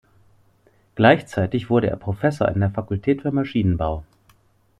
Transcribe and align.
Gleichzeitig 0.95 1.69
wurde 1.69 1.87
er 1.91 1.95
Professor 1.95 2.47
in 2.47 2.59
der 2.59 2.71
Fakultät 2.71 3.21
für 3.21 3.31
Maschinenbau. 3.31 4.03